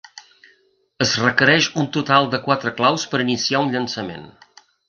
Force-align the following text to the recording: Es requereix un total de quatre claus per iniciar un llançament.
Es 1.05 1.11
requereix 1.25 1.69
un 1.83 1.91
total 1.99 2.31
de 2.33 2.41
quatre 2.49 2.75
claus 2.81 3.09
per 3.13 3.23
iniciar 3.29 3.65
un 3.67 3.73
llançament. 3.77 4.29